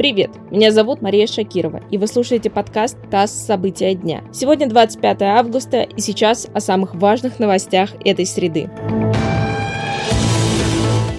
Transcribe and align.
Привет, 0.00 0.30
меня 0.50 0.72
зовут 0.72 1.02
Мария 1.02 1.26
Шакирова, 1.26 1.82
и 1.90 1.98
вы 1.98 2.06
слушаете 2.06 2.48
подкаст 2.48 2.96
«ТАСС. 3.10 3.32
События 3.32 3.94
дня». 3.94 4.22
Сегодня 4.32 4.66
25 4.66 5.20
августа, 5.20 5.82
и 5.82 6.00
сейчас 6.00 6.48
о 6.54 6.60
самых 6.60 6.94
важных 6.94 7.38
новостях 7.38 7.90
этой 8.02 8.24
среды. 8.24 8.70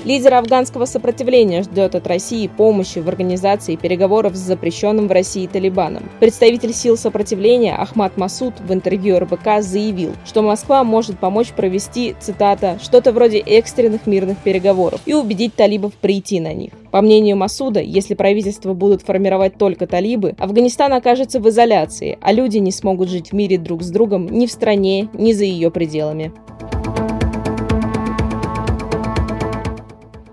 Лидер 0.04 0.34
афганского 0.34 0.86
сопротивления 0.86 1.62
ждет 1.62 1.94
от 1.94 2.08
России 2.08 2.48
помощи 2.48 2.98
в 2.98 3.08
организации 3.08 3.76
переговоров 3.76 4.36
с 4.36 4.40
запрещенным 4.40 5.08
в 5.08 5.12
России 5.12 5.46
Талибаном. 5.46 6.10
Представитель 6.20 6.74
сил 6.74 6.98
сопротивления 6.98 7.76
Ахмад 7.76 8.18
Масуд 8.18 8.60
в 8.62 8.74
интервью 8.74 9.20
РБК 9.20 9.60
заявил, 9.62 10.14
что 10.26 10.42
Москва 10.42 10.84
может 10.84 11.20
помочь 11.20 11.50
провести, 11.50 12.16
цитата, 12.20 12.80
«что-то 12.82 13.12
вроде 13.12 13.38
экстренных 13.38 14.08
мирных 14.08 14.40
переговоров 14.40 15.02
и 15.06 15.14
убедить 15.14 15.54
талибов 15.54 15.94
прийти 15.94 16.40
на 16.40 16.56
них». 16.56 16.72
По 16.92 17.02
мнению 17.02 17.38
Масуда, 17.38 17.80
если 17.80 18.16
правительство 18.16 18.74
будут 18.74 19.02
формировать 19.02 19.58
только 19.58 19.88
талибы, 19.88 20.36
Афганистан 20.38 20.92
окажется 20.92 21.40
в 21.40 21.48
изоляции, 21.48 22.18
а 22.22 22.34
люди 22.34 22.58
не 22.58 22.72
смогут 22.72 23.10
жить 23.10 23.32
в 23.32 23.34
мире 23.34 23.58
друг 23.58 23.82
с 23.82 23.90
другом 23.90 24.28
ни 24.28 24.46
в 24.46 24.52
стране, 24.52 25.08
ни 25.14 25.32
за 25.32 25.46
ее 25.46 25.72
пределами. 25.72 26.34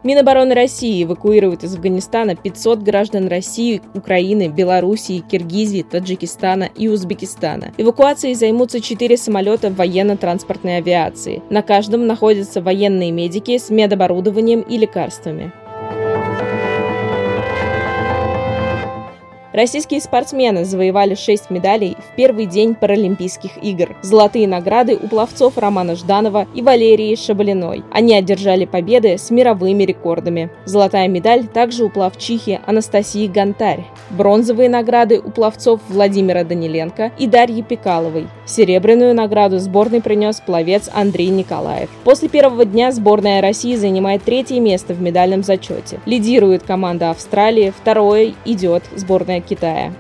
Минобороны 0.03 0.55
России 0.55 1.05
эвакуирует 1.05 1.65
из 1.65 1.75
Афганистана 1.75 2.35
500 2.35 2.79
граждан 2.81 3.29
России, 3.29 3.83
Украины, 3.95 4.49
Белоруссии, 4.49 5.19
Киргизии, 5.19 5.83
Таджикистана 5.83 6.71
и 6.75 6.89
Узбекистана. 6.89 7.73
Эвакуацией 7.77 8.35
займутся 8.35 8.81
4 8.81 9.17
самолета 9.17 9.71
военно-транспортной 9.71 10.79
авиации. 10.79 11.43
На 11.51 11.63
каждом 11.63 12.07
находятся 12.07 12.63
военные 12.63 13.13
медики 13.13 13.59
с 13.59 13.71
медоборудованием 13.71 14.63
и 14.63 14.79
лекарствами. 14.79 15.53
Российские 19.59 20.01
спортсмены 20.01 20.65
завоевали 20.65 21.17
6 21.17 21.51
медалей 21.51 21.97
в 21.97 22.15
первый 22.15 22.47
день 22.47 22.77
Паралимпийских 22.77 23.61
игр. 23.61 23.97
Золотые 24.03 24.47
награды 24.47 24.95
у 24.95 25.09
пловцов 25.09 25.59
Романа 25.59 25.97
Жданова 25.97 26.47
и 26.55 26.63
Валерии 26.63 27.17
Шабалиной. 27.17 27.83
Они 27.91 28.15
одержали 28.15 28.67
победы 28.67 29.19
с 29.19 29.33
мировыми 29.33 29.83
рекордами. 29.83 30.51
Золотая 30.65 31.09
медаль 31.09 31.49
также 31.49 31.83
у 31.83 31.91
пловчихи 31.91 32.61
Анастасии 32.67 33.27
Гонтарь. 33.27 33.85
Бронзовые 34.11 34.69
награды 34.69 35.19
у 35.19 35.33
пловцов 35.33 35.81
Владимира 35.89 36.45
Даниленко 36.45 37.11
и 37.19 37.27
Дарьи 37.27 37.63
Пекаловой. 37.63 38.29
Серебряную 38.47 39.13
награду 39.13 39.59
сборной 39.59 40.01
принес 40.01 40.41
пловец 40.41 40.89
Андрей 40.95 41.31
Николаев. 41.31 41.91
После 42.05 42.29
первого 42.29 42.65
дня 42.65 42.93
сборная 42.93 43.43
России 43.43 43.75
занимает 43.75 44.23
третье 44.23 44.61
место 44.61 44.95
в 44.95 45.03
медальном 45.03 45.43
зачете. 45.43 45.99
Лидирует 46.07 46.63
команда 46.63 47.11
Австралии, 47.11 47.73
второе 47.77 48.35
идет 48.45 48.85
сборная 48.95 49.41
Китая. 49.49 49.93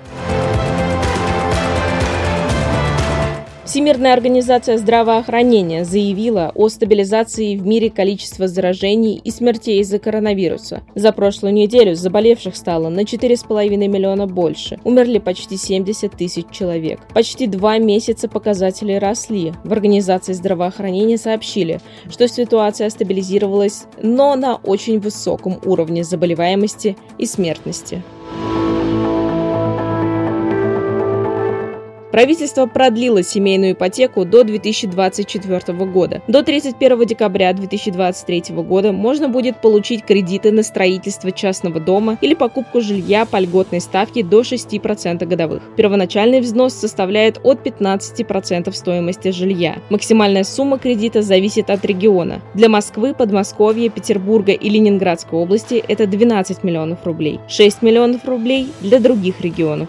Всемирная 3.68 4.14
организация 4.14 4.78
здравоохранения 4.78 5.84
заявила 5.84 6.52
о 6.54 6.70
стабилизации 6.70 7.54
в 7.54 7.66
мире 7.66 7.91
количества 7.91 8.48
заражений 8.48 9.20
и 9.22 9.30
смертей 9.30 9.80
из-за 9.80 9.98
коронавируса. 9.98 10.80
За 10.94 11.12
прошлую 11.12 11.52
неделю 11.52 11.94
заболевших 11.94 12.56
стало 12.56 12.88
на 12.88 13.00
4,5 13.00 13.76
миллиона 13.76 14.26
больше. 14.26 14.80
Умерли 14.84 15.19
почти 15.19 15.58
70 15.58 16.12
тысяч 16.12 16.46
человек. 16.50 17.00
Почти 17.12 17.46
два 17.46 17.76
месяца 17.76 18.26
показатели 18.26 18.94
росли. 18.94 19.52
В 19.64 19.72
Организации 19.72 20.32
здравоохранения 20.32 21.19
сообщили, 21.19 21.80
что 22.08 22.26
ситуация 22.26 22.88
стабилизировалась, 22.88 23.84
но 24.02 24.34
на 24.34 24.56
очень 24.56 24.98
высоком 24.98 25.60
уровне 25.66 26.04
заболеваемости 26.04 26.96
и 27.19 27.26
смертности. 27.26 28.02
Правительство 32.11 32.67
продлило 32.67 33.22
семейную 33.22 33.72
ипотеку 33.72 34.25
до 34.25 34.43
2024 34.43 35.84
года. 35.84 36.22
До 36.27 36.43
31 36.43 37.05
декабря 37.05 37.53
2023 37.53 38.55
года 38.56 38.93
можно 38.93 39.28
будет 39.28 39.60
получить 39.60 40.05
кредиты 40.05 40.50
на 40.50 40.62
строительство 40.62 41.31
частного 41.32 41.81
дома 41.81 42.16
или 42.22 42.34
покупку 42.34 42.81
жилья 42.81 43.27
по 43.27 43.38
льготной 43.38 43.81
ставке 43.81 44.25
до 44.25 44.41
6% 44.41 45.27
годовых. 45.27 45.62
Первоначальный 45.77 46.41
взнос 46.41 46.75
составляет 46.75 47.41
от 47.43 47.66
15% 47.66 48.72
стоимости 48.72 49.31
жилья. 49.31 49.77
Максимальная 49.91 50.44
сумма 50.44 50.78
кредита 50.78 51.21
зависит 51.21 51.69
от 51.69 51.84
региона. 51.84 52.41
Для 52.55 52.71
Москвы, 52.71 53.15
Подмосковья, 53.15 53.91
Петербурга 53.91 54.53
и 54.53 54.69
Ленинградской 54.71 55.38
области 55.38 55.84
это 55.87 56.06
12 56.06 56.65
миллионов 56.65 57.05
рублей, 57.05 57.41
6 57.49 57.82
миллионов 57.82 58.25
рублей 58.25 58.72
для 58.81 58.99
других 58.99 59.41
регионов. 59.43 59.88